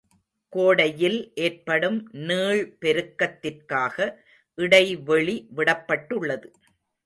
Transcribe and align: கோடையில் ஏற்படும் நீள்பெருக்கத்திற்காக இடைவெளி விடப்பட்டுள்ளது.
கோடையில் 0.53 1.31
ஏற்படும் 1.35 1.99
நீள்பெருக்கத்திற்காக 2.27 3.97
இடைவெளி 4.57 5.37
விடப்பட்டுள்ளது. 5.55 6.47